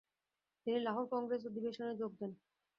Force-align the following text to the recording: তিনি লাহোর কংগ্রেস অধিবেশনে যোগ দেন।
তিনি 0.67 0.77
লাহোর 0.79 1.05
কংগ্রেস 1.13 1.41
অধিবেশনে 1.49 1.93
যোগ 2.01 2.11
দেন। 2.19 2.31